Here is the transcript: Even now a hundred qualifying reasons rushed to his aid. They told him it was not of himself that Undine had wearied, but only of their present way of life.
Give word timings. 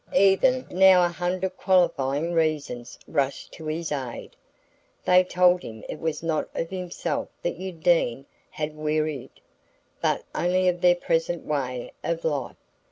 Even 0.15 0.65
now 0.71 1.05
a 1.05 1.09
hundred 1.09 1.55
qualifying 1.57 2.33
reasons 2.33 2.97
rushed 3.07 3.51
to 3.53 3.67
his 3.67 3.91
aid. 3.91 4.35
They 5.05 5.23
told 5.23 5.61
him 5.61 5.83
it 5.87 5.99
was 5.99 6.23
not 6.23 6.49
of 6.55 6.71
himself 6.71 7.29
that 7.43 7.59
Undine 7.59 8.25
had 8.49 8.75
wearied, 8.75 9.39
but 10.01 10.23
only 10.33 10.67
of 10.67 10.81
their 10.81 10.95
present 10.95 11.45
way 11.45 11.91
of 12.03 12.25
life. 12.25 12.55